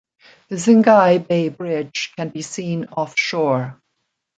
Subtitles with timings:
[0.49, 3.79] The Xinghai Bay Bridge can be seen offshore.